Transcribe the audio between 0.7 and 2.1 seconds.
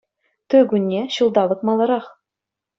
кунне— ҫулталӑк маларах